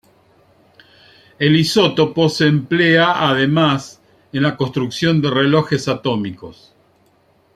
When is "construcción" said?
4.57-5.21